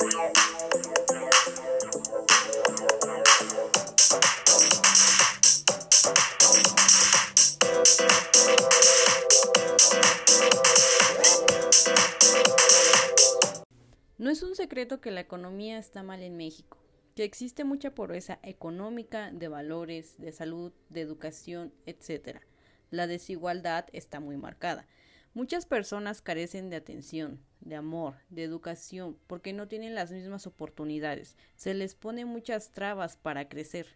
[0.00, 0.06] No
[14.30, 16.78] es un secreto que la economía está mal en México,
[17.14, 22.38] que existe mucha pobreza económica, de valores, de salud, de educación, etc.
[22.90, 24.86] La desigualdad está muy marcada.
[25.32, 31.36] Muchas personas carecen de atención, de amor, de educación, porque no tienen las mismas oportunidades.
[31.54, 33.86] Se les pone muchas trabas para crecer.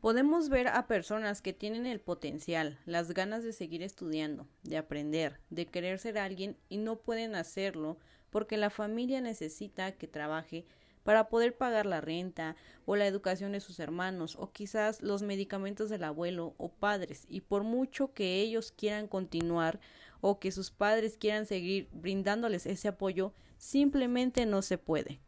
[0.00, 5.38] Podemos ver a personas que tienen el potencial, las ganas de seguir estudiando, de aprender,
[5.50, 7.98] de querer ser alguien y no pueden hacerlo
[8.30, 10.64] porque la familia necesita que trabaje
[11.10, 12.54] para poder pagar la renta
[12.86, 17.40] o la educación de sus hermanos o quizás los medicamentos del abuelo o padres y
[17.40, 19.80] por mucho que ellos quieran continuar
[20.20, 25.18] o que sus padres quieran seguir brindándoles ese apoyo, simplemente no se puede.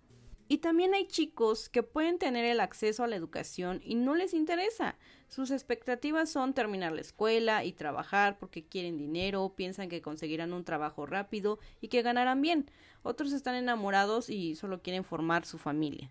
[0.53, 4.35] Y también hay chicos que pueden tener el acceso a la educación y no les
[4.35, 4.99] interesa.
[5.27, 10.65] Sus expectativas son terminar la escuela y trabajar porque quieren dinero, piensan que conseguirán un
[10.65, 12.71] trabajo rápido y que ganarán bien.
[13.03, 16.11] Otros están enamorados y solo quieren formar su familia.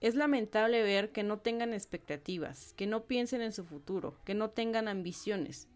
[0.00, 4.50] Es lamentable ver que no tengan expectativas, que no piensen en su futuro, que no
[4.50, 5.68] tengan ambiciones.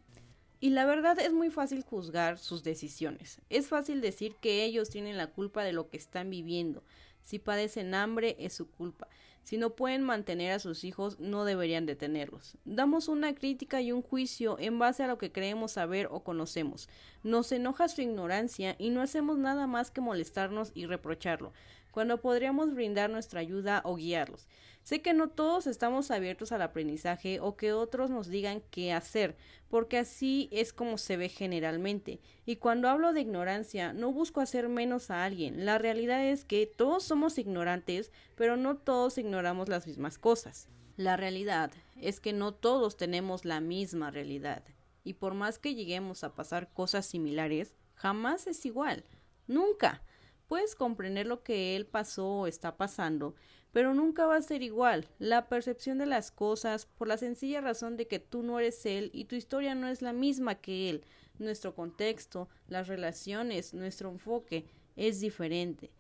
[0.62, 3.40] Y la verdad es muy fácil juzgar sus decisiones.
[3.48, 6.82] Es fácil decir que ellos tienen la culpa de lo que están viviendo,
[7.22, 9.08] si padecen hambre es su culpa.
[9.42, 12.56] Si no pueden mantener a sus hijos, no deberían detenerlos.
[12.64, 16.88] Damos una crítica y un juicio en base a lo que creemos saber o conocemos.
[17.22, 21.52] Nos enoja su ignorancia y no hacemos nada más que molestarnos y reprocharlo,
[21.90, 24.46] cuando podríamos brindar nuestra ayuda o guiarlos.
[24.82, 29.36] Sé que no todos estamos abiertos al aprendizaje o que otros nos digan qué hacer,
[29.68, 32.20] porque así es como se ve generalmente.
[32.46, 35.64] Y cuando hablo de ignorancia, no busco hacer menos a alguien.
[35.64, 40.68] La realidad es que todos somos ignorantes, pero no todos ignoramos las mismas cosas.
[40.96, 44.64] La realidad es que no todos tenemos la misma realidad.
[45.04, 49.04] Y por más que lleguemos a pasar cosas similares, jamás es igual.
[49.46, 50.02] Nunca.
[50.50, 53.36] Puedes comprender lo que él pasó o está pasando,
[53.70, 55.06] pero nunca va a ser igual.
[55.20, 59.12] La percepción de las cosas, por la sencilla razón de que tú no eres él
[59.14, 61.04] y tu historia no es la misma que él.
[61.38, 64.66] Nuestro contexto, las relaciones, nuestro enfoque
[64.96, 65.92] es diferente.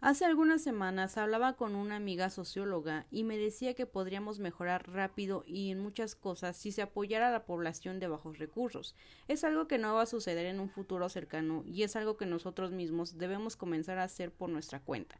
[0.00, 5.42] Hace algunas semanas hablaba con una amiga socióloga y me decía que podríamos mejorar rápido
[5.44, 8.94] y en muchas cosas si se apoyara a la población de bajos recursos.
[9.26, 12.26] Es algo que no va a suceder en un futuro cercano y es algo que
[12.26, 15.18] nosotros mismos debemos comenzar a hacer por nuestra cuenta.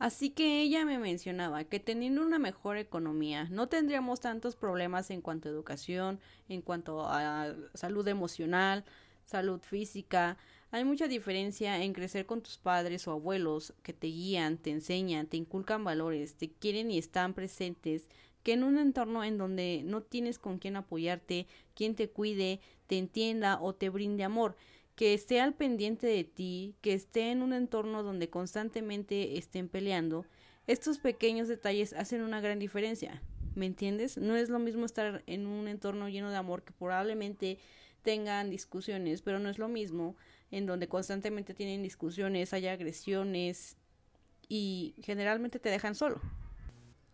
[0.00, 5.20] Así que ella me mencionaba que teniendo una mejor economía no tendríamos tantos problemas en
[5.20, 6.18] cuanto a educación,
[6.48, 8.84] en cuanto a salud emocional,
[9.24, 10.36] salud física.
[10.70, 15.26] Hay mucha diferencia en crecer con tus padres o abuelos que te guían, te enseñan,
[15.26, 18.08] te inculcan valores, te quieren y están presentes,
[18.42, 22.98] que en un entorno en donde no tienes con quién apoyarte, quien te cuide, te
[22.98, 24.56] entienda o te brinde amor
[24.94, 30.26] que esté al pendiente de ti, que esté en un entorno donde constantemente estén peleando,
[30.66, 33.22] estos pequeños detalles hacen una gran diferencia.
[33.54, 34.16] ¿Me entiendes?
[34.16, 37.58] No es lo mismo estar en un entorno lleno de amor que probablemente
[38.02, 40.16] tengan discusiones, pero no es lo mismo
[40.50, 43.76] en donde constantemente tienen discusiones, hay agresiones
[44.48, 46.20] y generalmente te dejan solo.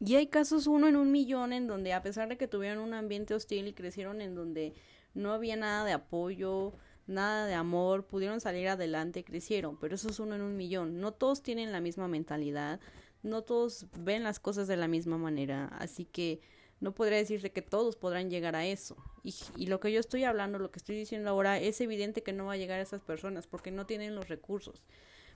[0.00, 2.94] Y hay casos uno en un millón en donde a pesar de que tuvieron un
[2.94, 4.74] ambiente hostil y crecieron en donde
[5.14, 6.72] no había nada de apoyo,
[7.06, 11.00] nada de amor, pudieron salir adelante, crecieron, pero eso es uno en un millón.
[11.00, 12.80] No todos tienen la misma mentalidad,
[13.22, 16.40] no todos ven las cosas de la misma manera, así que
[16.80, 18.96] no podría decirte que todos podrán llegar a eso.
[19.22, 22.32] Y, y, lo que yo estoy hablando, lo que estoy diciendo ahora, es evidente que
[22.32, 24.82] no va a llegar a esas personas porque no tienen los recursos,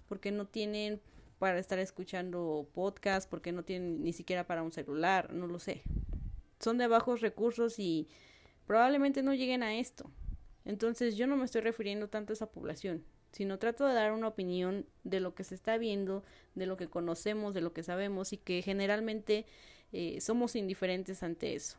[0.09, 1.01] porque no tienen
[1.43, 5.83] para estar escuchando podcast, porque no tienen ni siquiera para un celular, no lo sé.
[6.61, 8.07] Son de bajos recursos y
[8.65, 10.09] probablemente no lleguen a esto.
[10.65, 14.29] Entonces yo no me estoy refiriendo tanto a esa población, sino trato de dar una
[14.29, 16.23] opinión de lo que se está viendo,
[16.55, 19.45] de lo que conocemos, de lo que sabemos y que generalmente
[19.93, 21.79] eh, somos indiferentes ante eso.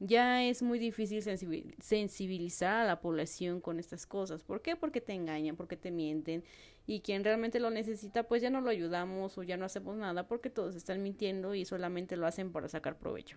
[0.00, 4.42] Ya es muy difícil sensibilizar a la población con estas cosas.
[4.42, 4.74] ¿Por qué?
[4.74, 6.42] Porque te engañan, porque te mienten
[6.86, 10.26] y quien realmente lo necesita pues ya no lo ayudamos o ya no hacemos nada
[10.26, 13.36] porque todos están mintiendo y solamente lo hacen para sacar provecho.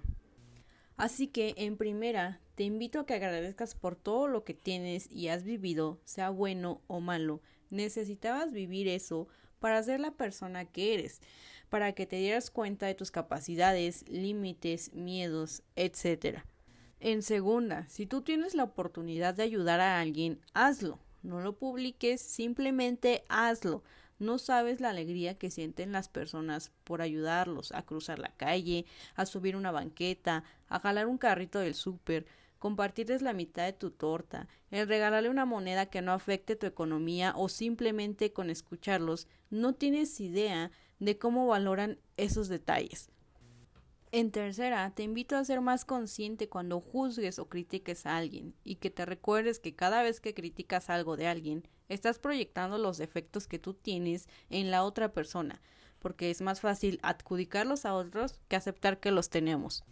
[0.97, 5.27] Así que, en primera, te invito a que agradezcas por todo lo que tienes y
[5.27, 7.41] has vivido, sea bueno o malo.
[7.69, 9.27] Necesitabas vivir eso
[9.65, 11.21] para ser la persona que eres,
[11.69, 16.41] para que te dieras cuenta de tus capacidades, límites, miedos, etc.
[16.99, 20.99] En segunda, si tú tienes la oportunidad de ayudar a alguien, hazlo.
[21.23, 23.81] No lo publiques, simplemente hazlo.
[24.19, 28.85] No sabes la alegría que sienten las personas por ayudarlos a cruzar la calle,
[29.15, 32.27] a subir una banqueta, a jalar un carrito del súper,
[32.65, 37.31] compartirles la mitad de tu torta, el regalarle una moneda que no afecte tu economía
[37.35, 43.11] o simplemente con escucharlos, no tienes idea de cómo valoran esos detalles.
[44.11, 48.77] En tercera, te invito a ser más consciente cuando juzgues o critiques a alguien y
[48.77, 53.45] que te recuerdes que cada vez que criticas algo de alguien, estás proyectando los defectos
[53.45, 55.61] que tú tienes en la otra persona,
[55.99, 59.83] porque es más fácil adjudicarlos a otros que aceptar que los tenemos.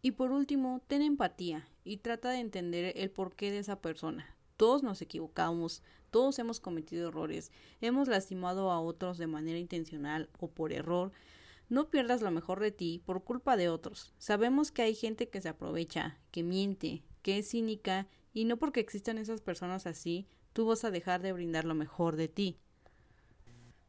[0.00, 4.36] Y por último, ten empatía y trata de entender el porqué de esa persona.
[4.58, 7.50] Todos nos equivocamos, todos hemos cometido errores,
[7.80, 11.12] hemos lastimado a otros de manera intencional o por error,
[11.70, 14.12] no pierdas lo mejor de ti por culpa de otros.
[14.18, 18.80] Sabemos que hay gente que se aprovecha, que miente, que es cínica, y no porque
[18.80, 22.58] existan esas personas así, tú vas a dejar de brindar lo mejor de ti.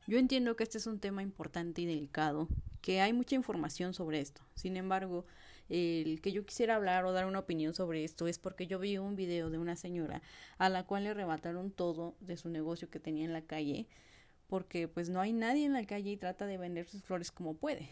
[0.07, 2.48] Yo entiendo que este es un tema importante y delicado,
[2.81, 4.42] que hay mucha información sobre esto.
[4.56, 5.25] Sin embargo,
[5.69, 8.98] el que yo quisiera hablar o dar una opinión sobre esto es porque yo vi
[8.98, 10.21] un video de una señora
[10.57, 13.88] a la cual le arrebataron todo de su negocio que tenía en la calle
[14.48, 17.56] porque pues no hay nadie en la calle y trata de vender sus flores como
[17.56, 17.88] puede.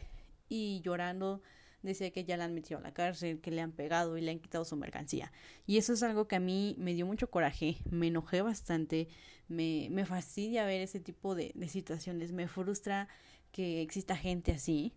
[0.49, 1.41] Y llorando
[1.83, 4.31] decía que ya la han metido a la cárcel, que le han pegado y le
[4.31, 5.31] han quitado su mercancía.
[5.65, 9.07] Y eso es algo que a mí me dio mucho coraje, me enojé bastante,
[9.47, 13.07] me, me fastidia ver ese tipo de, de situaciones, me frustra
[13.51, 14.93] que exista gente así,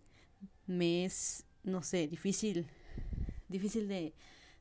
[0.65, 2.67] me es, no sé, difícil,
[3.49, 4.13] difícil de,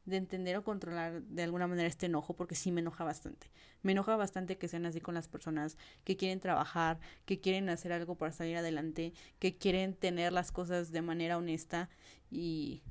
[0.06, 3.48] de entender o controlar de alguna manera este enojo porque sí me enoja bastante.
[3.82, 7.92] Me enoja bastante que sean así con las personas que quieren trabajar, que quieren hacer
[7.92, 11.88] algo para salir adelante, que quieren tener las cosas de manera honesta
[12.30, 12.82] y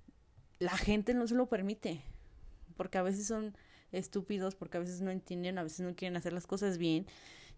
[0.59, 2.01] la gente no se lo permite
[2.79, 3.57] porque a veces son
[3.91, 7.06] estúpidos, porque a veces no entienden, a veces no quieren hacer las cosas bien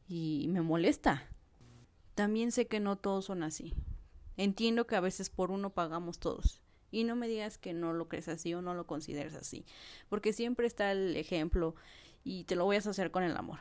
[0.07, 1.27] y me molesta.
[2.15, 3.75] También sé que no todos son así.
[4.41, 8.07] Entiendo que a veces por uno pagamos todos y no me digas que no lo
[8.07, 9.67] crees así o no lo consideres así,
[10.09, 11.75] porque siempre está el ejemplo
[12.23, 13.59] y te lo voy a asociar con el amor,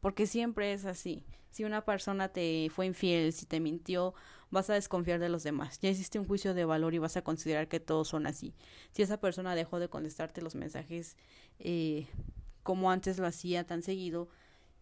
[0.00, 1.24] porque siempre es así.
[1.50, 4.14] Si una persona te fue infiel, si te mintió,
[4.52, 5.80] vas a desconfiar de los demás.
[5.80, 8.54] Ya hiciste un juicio de valor y vas a considerar que todos son así.
[8.92, 11.16] Si esa persona dejó de contestarte los mensajes
[11.58, 12.06] eh,
[12.62, 14.28] como antes lo hacía tan seguido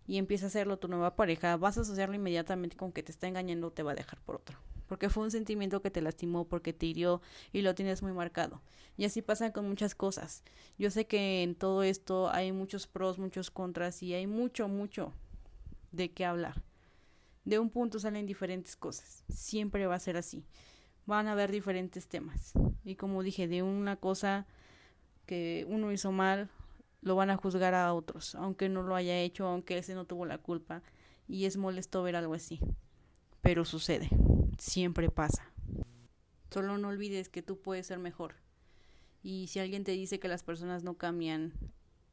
[0.06, 3.28] y empieza a hacerlo tu nueva pareja, vas a asociarlo inmediatamente con que te está
[3.28, 4.58] engañando o te va a dejar por otro
[4.88, 7.20] porque fue un sentimiento que te lastimó, porque te hirió
[7.52, 8.62] y lo tienes muy marcado.
[8.96, 10.42] Y así pasa con muchas cosas.
[10.78, 15.12] Yo sé que en todo esto hay muchos pros, muchos contras y hay mucho, mucho
[15.92, 16.62] de qué hablar.
[17.44, 19.24] De un punto salen diferentes cosas.
[19.28, 20.44] Siempre va a ser así.
[21.06, 22.52] Van a haber diferentes temas.
[22.84, 24.46] Y como dije, de una cosa
[25.26, 26.50] que uno hizo mal,
[27.02, 30.26] lo van a juzgar a otros, aunque no lo haya hecho, aunque ese no tuvo
[30.26, 30.82] la culpa.
[31.28, 32.60] Y es molesto ver algo así.
[33.42, 34.10] Pero sucede
[34.58, 35.50] siempre pasa.
[36.50, 38.34] Solo no olvides que tú puedes ser mejor.
[39.22, 41.52] Y si alguien te dice que las personas no cambian,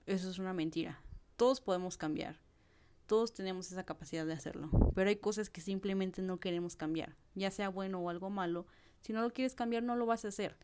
[0.06, 1.02] eso es una mentira.
[1.36, 2.40] Todos podemos cambiar.
[3.08, 4.70] Todos tenemos esa capacidad de hacerlo.
[4.96, 7.16] Pero hay cosas que simplemente no queremos cambiar.
[7.36, 8.66] Ya sea bueno o algo malo.
[9.02, 10.58] Si no lo quieres cambiar, no lo vas a hacer.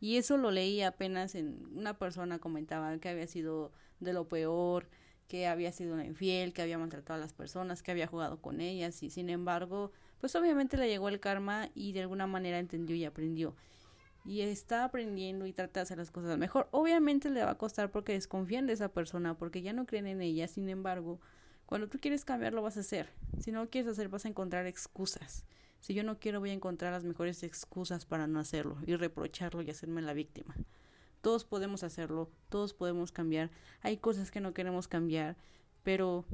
[0.00, 4.88] Y eso lo leí apenas en una persona comentaba que había sido de lo peor,
[5.28, 8.60] que había sido una infiel, que había maltratado a las personas, que había jugado con
[8.60, 12.96] ellas y sin embargo pues obviamente le llegó el karma y de alguna manera entendió
[12.96, 13.54] y aprendió.
[14.24, 16.68] Y está aprendiendo y trata de hacer las cosas mejor.
[16.70, 20.22] Obviamente le va a costar porque desconfían de esa persona, porque ya no creen en
[20.22, 20.48] ella.
[20.48, 21.20] Sin embargo,
[21.66, 23.10] cuando tú quieres cambiar, lo vas a hacer.
[23.38, 25.44] Si no lo quieres hacer, vas a encontrar excusas.
[25.80, 29.60] Si yo no quiero, voy a encontrar las mejores excusas para no hacerlo y reprocharlo
[29.60, 30.56] y hacerme la víctima.
[31.20, 33.50] Todos podemos hacerlo, todos podemos cambiar.
[33.82, 35.36] Hay cosas que no queremos cambiar,
[35.82, 36.24] pero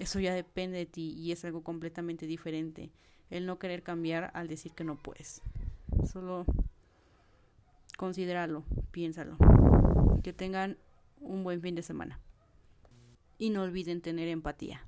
[0.00, 2.90] eso ya depende de ti y es algo completamente diferente.
[3.28, 5.42] El no querer cambiar al decir que no puedes.
[6.10, 6.46] Solo
[7.98, 9.36] considéralo, piénsalo.
[10.22, 10.78] Que tengan
[11.20, 12.18] un buen fin de semana.
[13.38, 14.82] Y no olviden tener empatía.